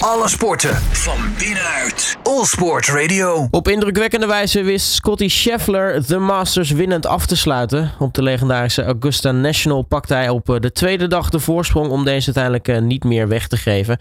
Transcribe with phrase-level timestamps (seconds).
[0.00, 2.16] Alle sporten van binnenuit.
[2.22, 3.48] All Sport Radio.
[3.50, 7.90] Op indrukwekkende wijze wist Scotty Scheffler de Masters winnend af te sluiten.
[7.98, 12.04] Op de legendarische Augusta National pakte hij op eh, de tweede dag de voorsprong om
[12.04, 13.98] deze uiteindelijk eh, niet meer weg te geven.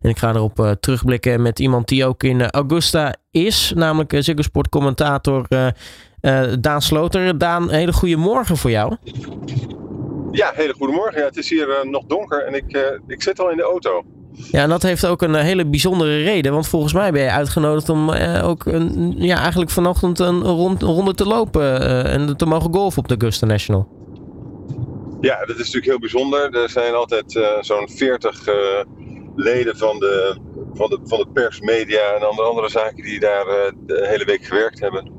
[0.00, 4.42] En ik ga erop uh, terugblikken met iemand die ook in Augusta is, namelijk Ziggo
[4.42, 5.46] Sport commentator
[6.60, 7.38] Daan Sloter.
[7.38, 8.96] Daan, een hele goede morgen voor jou.
[10.30, 11.20] Ja, hele goede morgen.
[11.20, 14.04] Ja, het is hier nog donker en ik, ik zit al in de auto.
[14.34, 16.52] Ja, en dat heeft ook een eh, hele bijzondere reden.
[16.52, 20.82] Want volgens mij ben je uitgenodigd om eh, ook een, ja, eigenlijk vanochtend een, rond,
[20.82, 23.88] ronde te lopen uh, en te mogen golfen op de Augusta National.
[25.20, 26.54] Ja, dat is natuurlijk heel bijzonder.
[26.54, 28.54] Er zijn altijd uh, zo'n 40 uh,
[29.36, 30.36] leden van de,
[30.74, 34.44] van, de, van de pers, media en andere, andere zaken die daar de hele week
[34.44, 35.12] gewerkt hebben.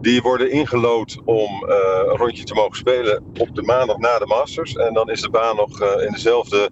[0.00, 1.64] Die worden ingelood om
[2.08, 4.74] een rondje te mogen spelen op de maandag na de Masters.
[4.74, 6.70] En dan is de baan nog in dezelfde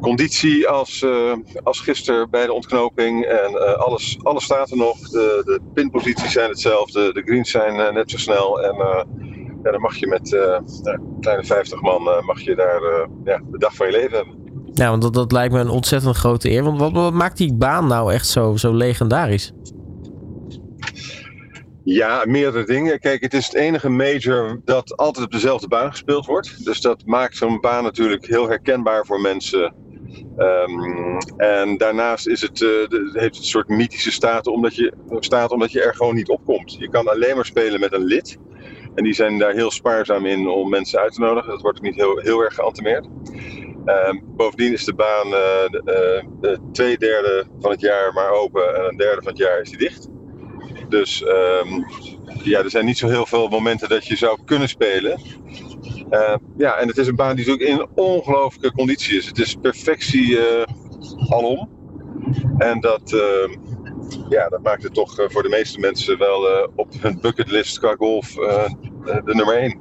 [0.00, 1.32] conditie als, uh,
[1.62, 3.24] als gisteren bij de ontknoping.
[3.24, 4.98] En uh, alles, alles staat er nog.
[4.98, 7.12] De, de pinposities zijn hetzelfde.
[7.12, 8.62] De greens zijn uh, net zo snel.
[8.62, 8.76] En
[9.62, 10.30] ja, dan mag je met
[10.82, 14.38] nou, kleine 50 man mag je daar ja, de dag van je leven hebben.
[14.72, 16.62] Ja, want dat, dat lijkt me een ontzettend grote eer.
[16.62, 19.52] Want wat, wat maakt die baan nou echt zo, zo legendarisch?
[21.84, 23.00] Ja, meerdere dingen.
[23.00, 26.64] Kijk, het is het enige major dat altijd op dezelfde baan gespeeld wordt.
[26.64, 29.74] Dus dat maakt zo'n baan natuurlijk heel herkenbaar voor mensen.
[30.38, 32.70] Um, en daarnaast is het, uh,
[33.12, 36.76] heeft het een soort mythische staat omdat, je, staat omdat je er gewoon niet opkomt.
[36.78, 38.38] Je kan alleen maar spelen met een lid.
[38.94, 41.50] En die zijn daar heel spaarzaam in om mensen uit te nodigen.
[41.50, 43.06] Dat wordt ook niet heel, heel erg geantemeerd.
[43.86, 45.32] Um, bovendien is de baan uh,
[46.40, 49.70] de twee derde van het jaar maar open en een derde van het jaar is
[49.70, 50.08] die dicht.
[50.88, 51.86] Dus um,
[52.42, 55.20] ja, er zijn niet zo heel veel momenten dat je zou kunnen spelen.
[56.10, 59.26] Uh, ja, en het is een baan die natuurlijk in ongelooflijke conditie is.
[59.26, 60.42] Het is perfectie uh,
[61.28, 61.68] alom.
[62.58, 63.56] En dat, uh,
[64.28, 68.34] ja, dat maakt het toch voor de meeste mensen wel op hun bucketlist qua golf
[69.04, 69.78] de nummer 1.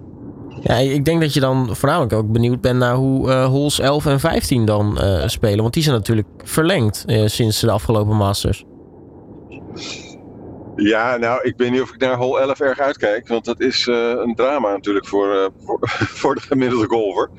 [0.62, 4.20] Ja, ik denk dat je dan voornamelijk ook benieuwd bent naar hoe holes 11 en
[4.20, 5.62] 15 dan spelen.
[5.62, 8.66] Want die zijn natuurlijk verlengd sinds de afgelopen Masters.
[10.80, 13.28] Ja, nou, ik weet niet of ik naar hol 11 erg uitkijk.
[13.28, 15.48] Want dat is uh, een drama natuurlijk voor, uh,
[16.22, 17.30] voor, de gemiddelde golfer.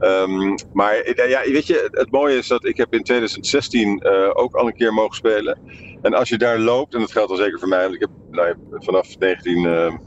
[0.00, 4.04] Um, maar uh, ja, weet je, het mooie is dat ik heb in 2016
[4.34, 5.58] ook al een keer mogen spelen.
[6.02, 7.82] En als je daar loopt, en dat geldt al zeker voor mij.
[7.82, 9.98] Want ik heb nou, vanaf 19,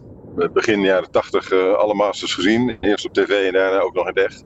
[0.53, 2.78] begin jaren 80 alle Masters gezien.
[2.81, 4.44] Eerst op tv en daarna ook nog in echt.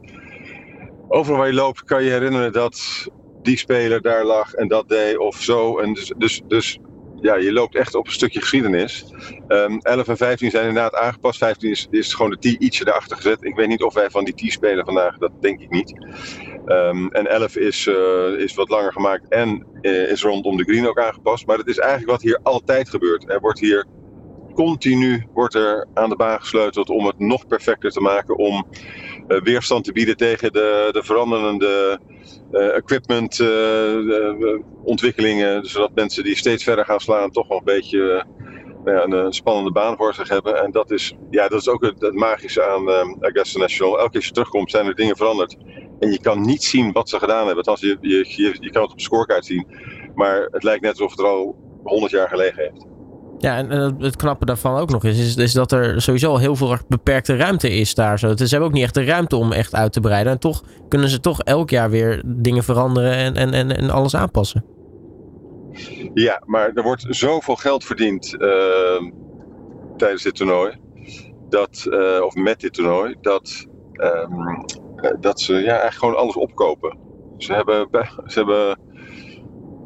[1.08, 3.08] Overal waar je loopt kan je herinneren dat
[3.42, 5.80] die speler daar lag en dat deed of zo.
[5.80, 6.80] En dus, dus, dus
[7.22, 9.06] ja, je loopt echt op een stukje geschiedenis.
[9.48, 11.38] Um, 11 en 15 zijn inderdaad aangepast.
[11.38, 13.44] 15 is, is gewoon de T ietsje erachter gezet.
[13.44, 15.94] Ik weet niet of wij van die T spelen vandaag, dat denk ik niet.
[16.66, 20.88] Um, en 11 is, uh, is wat langer gemaakt en uh, is rondom de green
[20.88, 21.46] ook aangepast.
[21.46, 23.30] Maar het is eigenlijk wat hier altijd gebeurt.
[23.30, 23.86] Er wordt hier
[24.54, 28.38] continu wordt er aan de baan gesleuteld om het nog perfecter te maken.
[28.38, 28.66] Om
[29.40, 32.00] weerstand te bieden tegen de, de veranderende
[32.52, 35.66] uh, equipment uh, ontwikkelingen.
[35.66, 38.26] Zodat mensen die steeds verder gaan slaan toch nog een beetje
[38.86, 40.64] ja, een, een, spannende baan voor zich hebben.
[40.64, 42.90] En dat is, ja, dat is ook het, magische aan
[43.22, 43.98] Augusta National.
[43.98, 45.58] Elke keer als je terugkomt zijn er dingen veranderd.
[46.00, 47.64] En je kan niet zien wat ze gedaan hebben.
[47.64, 49.68] Althans, je, je, je, je kan het op de scorecard zien.
[50.16, 52.86] Maar het lijkt net alsof het er al 100 jaar gelegen heeft.
[53.42, 56.78] Ja, en het knappe daarvan ook nog is, is, is, dat er sowieso heel veel
[56.88, 58.20] beperkte ruimte is daar.
[58.20, 58.36] Zo.
[58.36, 60.32] ze hebben ook niet echt de ruimte om echt uit te breiden.
[60.32, 64.16] En toch kunnen ze toch elk jaar weer dingen veranderen en, en, en, en alles
[64.16, 64.66] aanpassen.
[66.14, 69.10] Ja, maar er wordt zoveel geld verdiend uh,
[69.98, 70.78] tijdens dit toernooi.
[71.50, 73.16] Dat, uh, of met dit toernooi.
[73.22, 74.66] Dat, um,
[75.20, 76.98] dat ze ja, eigenlijk gewoon alles opkopen.
[77.38, 77.88] Ze hebben,
[78.26, 78.80] ze hebben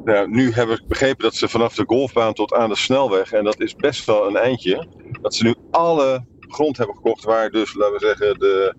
[0.06, 3.44] nou, nu heb ik begrepen dat ze vanaf de golfbaan tot aan de snelweg, en
[3.44, 4.88] dat is best wel een eindje,
[5.22, 8.76] dat ze nu alle grond hebben gekocht waar dus, laten we zeggen, de,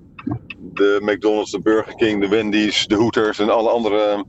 [0.59, 4.25] de McDonald's, de Burger King, de Wendy's, de Hooters en alle andere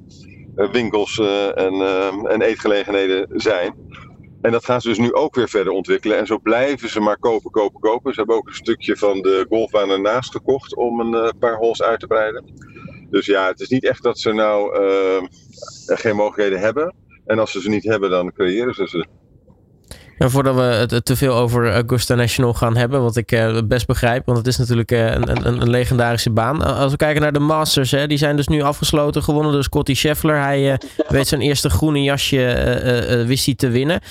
[0.55, 3.75] uh, winkels uh, en, uh, en eetgelegenheden zijn.
[4.41, 6.17] En dat gaan ze dus nu ook weer verder ontwikkelen.
[6.17, 8.13] En zo blijven ze maar kopen, kopen, kopen.
[8.13, 11.99] Ze hebben ook een stukje van de golfbaan ernaast gekocht om een paar holes uit
[11.99, 12.43] te breiden.
[13.09, 16.95] Dus ja, het is niet echt dat ze nou uh, geen mogelijkheden hebben.
[17.25, 19.05] En als ze ze niet hebben, dan creëren ze ze.
[20.17, 23.87] En voordat we het te veel over Augusta National gaan hebben, wat ik uh, best
[23.87, 26.61] begrijp, want het is natuurlijk uh, een, een, een, legendarische baan.
[26.61, 29.93] Als we kijken naar de Masters, hè, die zijn dus nu afgesloten, gewonnen door Scotty
[29.93, 30.41] Scheffler.
[30.41, 30.75] Hij uh,
[31.07, 34.01] weet zijn eerste groene jasje, wist hij te winnen.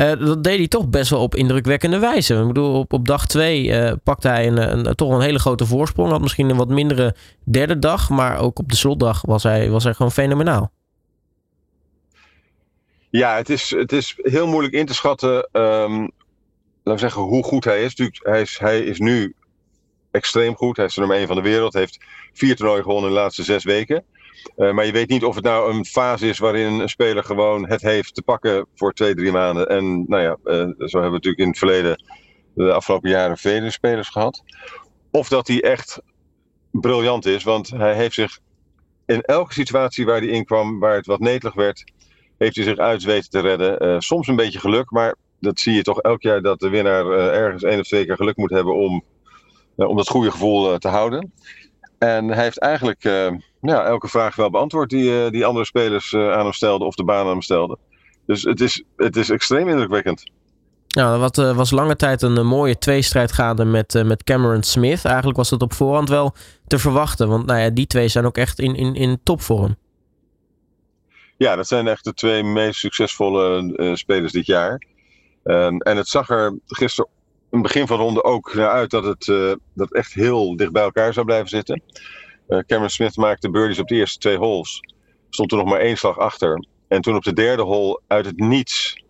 [0.00, 2.34] Uh, dat deed hij toch best wel op indrukwekkende wijze.
[2.34, 5.66] Ik bedoel, op, op dag twee uh, pakte hij een, een, toch een hele grote
[5.66, 6.10] voorsprong.
[6.10, 7.14] Had misschien een wat mindere
[7.44, 8.10] derde dag.
[8.10, 10.70] Maar ook op de slotdag was hij, was hij gewoon fenomenaal.
[13.10, 15.48] Ja, het is, het is heel moeilijk in te schatten.
[15.52, 16.12] Um, laten
[16.82, 18.10] we zeggen hoe goed hij is.
[18.22, 18.58] hij is.
[18.58, 19.34] Hij is nu
[20.10, 20.76] extreem goed.
[20.76, 21.72] Hij is de nummer 1 van de wereld.
[21.72, 21.98] Heeft
[22.32, 24.04] vier toernooien gewonnen in de laatste zes weken.
[24.56, 27.68] Uh, maar je weet niet of het nou een fase is waarin een speler gewoon
[27.68, 29.68] het heeft te pakken voor twee, drie maanden.
[29.68, 32.04] En nou ja, uh, zo hebben we natuurlijk in het verleden
[32.54, 34.42] de afgelopen jaren vele spelers gehad.
[35.10, 36.00] Of dat hij echt
[36.70, 38.38] briljant is, want hij heeft zich
[39.06, 41.92] in elke situatie waar hij in kwam, waar het wat netelig werd,
[42.38, 43.86] heeft hij zich uit weten te redden.
[43.86, 47.06] Uh, soms een beetje geluk, maar dat zie je toch elk jaar dat de winnaar
[47.10, 49.04] ergens één of twee keer geluk moet hebben om,
[49.76, 51.32] om dat goede gevoel te houden.
[52.00, 53.02] En hij heeft eigenlijk
[53.60, 57.24] ja, elke vraag wel beantwoord die, die andere spelers aan hem stelden of de baan
[57.24, 57.78] aan hem stelden.
[58.26, 60.30] Dus het is, het is extreem indrukwekkend.
[60.88, 65.04] Nou, wat was lange tijd een, mooie tweestrijd gaande met, met Cameron Smith.
[65.04, 66.34] Eigenlijk was dat op voorhand wel
[66.66, 67.28] te verwachten.
[67.28, 69.76] Want nou ja, die twee zijn ook echt in, in, in topvorm.
[71.36, 74.82] Ja, dat zijn echt de twee meest succesvolle spelers dit jaar.
[75.42, 77.10] Ehm, en het zag er gisteren
[77.50, 79.24] het begin van de ronde ook naar uit dat het,
[79.74, 81.82] dat echt heel dicht bij elkaar zou blijven zitten.
[82.48, 84.80] Cameron Smith maakte birdies op de eerste twee holes.
[85.30, 86.66] Stond er nog maar één slag achter.
[86.88, 89.04] En toen op de derde hole uit het niets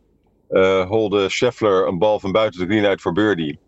[0.50, 3.58] uh, holde Scheffler een bal van buiten de green uit voor birdie.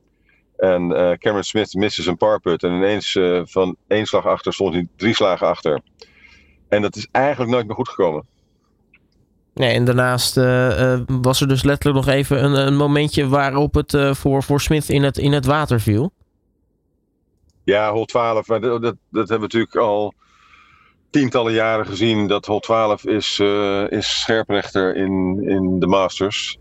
[0.56, 2.62] En uh, Cameron Smith miste zijn parput.
[2.62, 5.80] En ineens uh, van één slag achter stond hij drie slagen achter.
[6.68, 8.26] En dat is eigenlijk nooit meer goed gekomen.
[9.54, 10.34] Nee, en daarnaast
[11.06, 15.02] was er dus letterlijk nog even een, een momentje waarop het voor, voor Smith in
[15.02, 16.12] het, in het water viel.
[17.64, 18.48] Ja, hol 12.
[18.48, 20.14] Maar dat, dat, hebben we natuurlijk al
[21.10, 23.40] tientallen jaren gezien dat Hol 12 is,
[23.88, 26.58] is scherprechter in, in de Masters.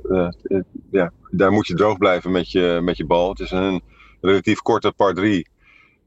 [0.92, 3.30] Ja, daar moet je droog blijven met je, met je bal.
[3.30, 3.82] Het is een
[4.22, 5.48] relatief korte par 3.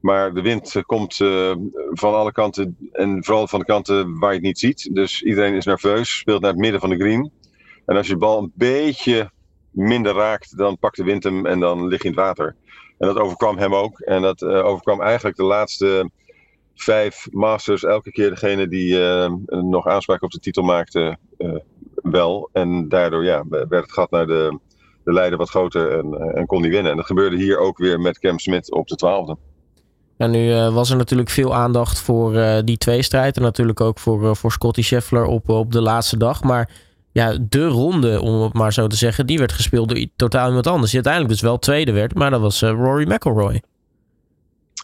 [0.05, 1.55] Maar de wind komt uh,
[1.91, 4.89] van alle kanten en vooral van de kanten waar je het niet ziet.
[4.95, 7.31] Dus iedereen is nerveus, speelt naar het midden van de green.
[7.85, 9.31] En als je de bal een beetje
[9.71, 12.55] minder raakt, dan pakt de wind hem en dan lig je in het water.
[12.97, 13.99] En dat overkwam hem ook.
[13.99, 16.09] En dat overkwam eigenlijk de laatste
[16.75, 18.97] vijf Masters, elke keer degene die
[19.49, 21.17] nog aanspraak op de titel maakte,
[21.93, 22.49] wel.
[22.53, 24.59] En daardoor ja, werd het gat naar de,
[25.03, 26.91] de leider wat groter en, en kon die winnen.
[26.91, 29.37] En dat gebeurde hier ook weer met Cam Smith op de twaalfde.
[30.17, 33.37] En nu was er natuurlijk veel aandacht voor die tweestrijd.
[33.37, 36.43] En natuurlijk ook voor, voor Scotty Scheffler op, op de laatste dag.
[36.43, 36.69] Maar
[37.11, 40.67] ja, de ronde, om het maar zo te zeggen, die werd gespeeld door totaal iemand
[40.67, 40.91] anders.
[40.91, 42.15] Die uiteindelijk dus wel tweede werd.
[42.15, 43.61] Maar dat was Rory McIlroy.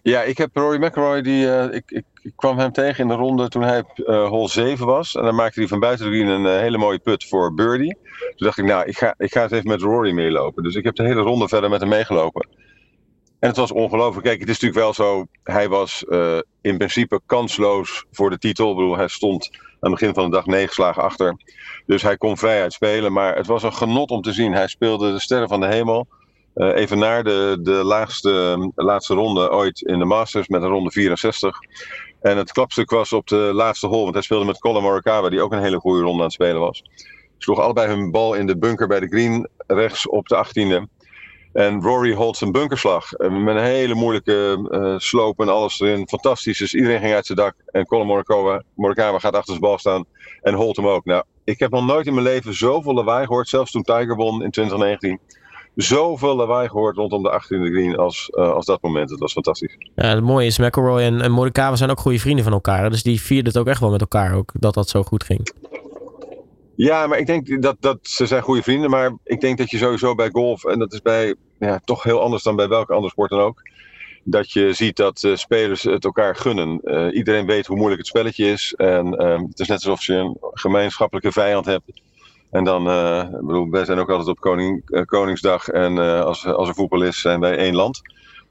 [0.04, 3.13] Ja, ik heb Rory McIlroy, die, uh, ik, ik, ik, kwam hem tegen in de
[3.13, 5.16] ronde toen hij op uh, hole 7 was.
[5.16, 7.98] En dan maakte hij van buiten de een uh, hele mooie put voor birdie.
[8.19, 10.63] Toen dacht ik, nou, ik ga, ik ga het even met Rory meelopen.
[10.63, 12.48] Dus ik heb de hele ronde verder met hem meegelopen.
[13.41, 14.25] En het was ongelooflijk.
[14.25, 16.03] Kijk, het is natuurlijk wel zo, hij was
[16.61, 18.69] in principe kansloos voor de titel.
[18.69, 21.35] Ik bedoel, hij stond aan het begin van de dag negen slagen achter.
[21.85, 23.13] Dus hij kon vrijuit spelen.
[23.13, 24.53] Maar het was een genot om te zien.
[24.53, 26.07] Hij speelde de sterren van de hemel.
[26.55, 30.91] Uh, even naar de, de laagste, laatste ronde ooit in de Masters met een ronde
[30.91, 31.57] 64.
[32.21, 35.41] En het klapstuk was op de laatste hole, want hij speelde met Colin Morikawa, die
[35.41, 36.83] ook een hele goede ronde aan het spelen was.
[37.37, 41.00] Sloeg allebei hun bal in de bunker bij de green rechts op de 18e.
[41.53, 43.13] En Rory holdt zijn bunkerslag.
[43.13, 46.07] Eh, met een hele moeilijke uh, sloop en alles erin.
[46.07, 46.57] Fantastisch.
[46.57, 47.56] Dus iedereen ging uit zijn dak.
[47.65, 50.06] En Colin Morikawa, Morikawa gaat achter zijn bal staan.
[50.42, 51.06] En holt hem ook.
[51.06, 53.48] Nou, ik heb nog nooit in mijn leven zoveel lawaai gehoord.
[53.50, 55.19] Zelfs toen Tiger won in 2019
[55.75, 59.09] zoveel lawaai gehoord rondom de 18e green als, uh, als dat moment.
[59.09, 59.75] Het was fantastisch.
[59.95, 62.90] Ja, het mooie is, McElroy en, en Morikawa zijn ook goede vrienden van elkaar.
[62.90, 65.52] Dus die vierden het ook echt wel met elkaar, ook, dat dat zo goed ging.
[66.83, 68.90] Ja, maar ik denk dat, dat ze zijn goede vrienden.
[68.90, 72.21] Maar ik denk dat je sowieso bij golf, en dat is bij ja, toch heel
[72.21, 73.61] anders dan bij welke andere sport dan ook.
[74.23, 76.80] Dat je ziet dat uh, spelers het elkaar gunnen.
[76.83, 78.73] Uh, iedereen weet hoe moeilijk het spelletje is.
[78.73, 79.06] En
[79.47, 82.02] het is net alsof je een gemeenschappelijke vijand hebt.
[82.52, 86.76] En dan, uh, bedoel, wij zijn ook altijd op Koning, Koningsdag en als, als er
[86.76, 88.02] voetbal is, zijn wij één land.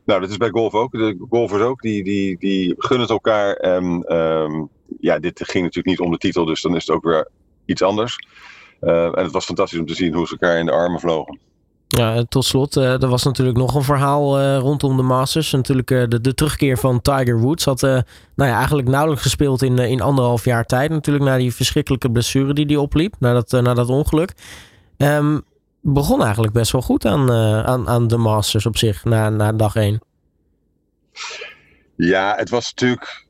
[0.04, 0.92] Nou, dat is bij golf ook.
[0.92, 3.54] De golfers ook, die, die, die gunnen het elkaar.
[3.54, 4.68] En um,
[5.00, 7.28] ja, dit ging natuurlijk niet om de titel, dus dan is het ook weer
[7.70, 8.18] iets anders.
[8.80, 11.38] en het was fantastisch om te zien hoe ze elkaar in de armen vlogen.
[11.86, 15.52] Ja, tot slot, uh, er was natuurlijk nog een verhaal uh, rondom de Masters.
[15.52, 17.64] Natuurlijk de, de, terugkeer van Tiger Woods.
[17.64, 20.90] Had nou ja, eigenlijk nauwelijks gespeeld in, in anderhalf jaar tijd.
[20.90, 23.14] Natuurlijk na die verschrikkelijke blessure die hij opliep.
[23.18, 24.32] Na dat, na dat ongeluk.
[24.96, 25.42] Um,
[25.80, 27.32] begon eigenlijk best wel goed aan,
[27.66, 30.00] aan, aan de Masters op zich, na, na dag één.
[31.96, 33.26] Ja, het was natuurlijk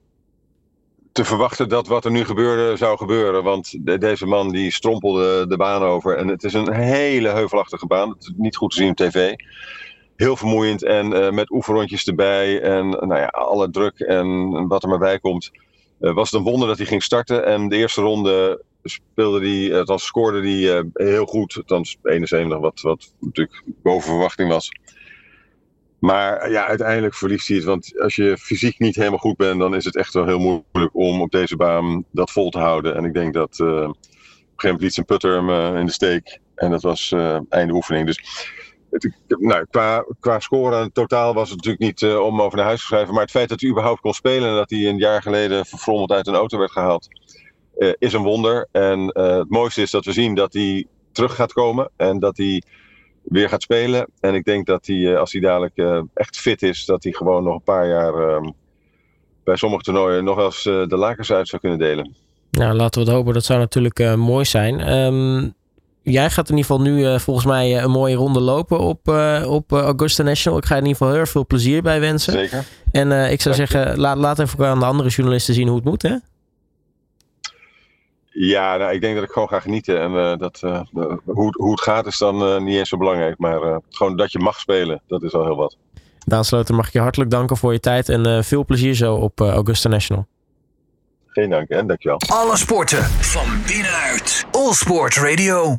[1.13, 3.43] te verwachten dat wat er nu gebeurde zou gebeuren.
[3.43, 6.17] Want deze man die strompelde de baan over.
[6.17, 8.17] En het is een hele heuvelachtige baan.
[8.37, 9.35] Niet goed te zien op tv.
[10.17, 12.61] Heel vermoeiend en uh, met oefenrondjes erbij.
[12.61, 15.51] En nou ja, alle druk en wat er maar bij komt.
[16.01, 17.47] Uh, was het een wonder dat hij ging starten.
[17.47, 21.57] En de eerste ronde speelde hij, dan scoorde hij heel goed.
[21.57, 24.71] Althans 71, wat, wat natuurlijk boven verwachting was.
[26.01, 27.67] Maar ja, uiteindelijk verliest hij het.
[27.67, 30.95] Want als je fysiek niet helemaal goed bent, dan is het echt wel heel moeilijk
[30.95, 32.97] om op deze baan dat vol te houden.
[32.97, 35.87] En ik denk dat uh, op een gegeven moment liet zijn putter hem uh, in
[35.87, 36.39] de steek.
[36.55, 38.07] En dat was uh, einde oefening.
[38.07, 38.23] Dus
[39.27, 43.13] nou, qua, qua scoren totaal was het natuurlijk niet om over naar huis te schrijven.
[43.13, 46.13] Maar het feit dat hij überhaupt kon spelen en dat hij een jaar geleden verfrommeld
[46.13, 47.09] uit een auto werd gehaald,
[47.99, 48.69] is een wonder.
[48.73, 52.63] En het mooiste is dat we zien dat hij terug gaat komen en dat hij
[53.23, 54.07] weer gaat spelen.
[54.21, 57.55] En ik denk dat hij, als hij dadelijk echt fit is, dat hij gewoon nog
[57.55, 58.51] een paar jaar ehm,
[59.45, 62.15] bij sommige toernooien nog wel eens de lakens uit zou kunnen delen.
[62.51, 63.35] Nou, laten we het hopen.
[63.35, 64.93] Dat zou natuurlijk mooi zijn.
[64.93, 65.55] Um
[66.03, 69.09] jij gaat in ieder geval nu volgens mij een mooie ronde lopen op,
[69.47, 70.59] op Augusta National.
[70.59, 72.33] Ik ga je in ieder geval heel veel plezier bij wensen.
[72.33, 72.65] Zeker.
[72.93, 75.85] En ik zou Dank zeggen, laat, laat even aan de andere journalisten zien hoe het
[75.85, 76.17] moet, hè?
[78.33, 80.01] Ja, nou, ik denk dat ik gewoon ga genieten.
[80.01, 80.61] En dat,
[81.25, 83.39] hoe, hoe het gaat is dan niet eens zo belangrijk.
[83.39, 85.77] Maar gewoon dat je mag spelen, dat is al heel wat.
[86.27, 88.09] Daan Sloter, mag ik je hartelijk danken voor je tijd.
[88.09, 90.27] En veel plezier zo op Augusta National.
[91.27, 92.21] Geen dank en dankjewel.
[92.27, 94.47] Alle sporten van binnenuit.
[94.51, 95.79] All Sport Radio.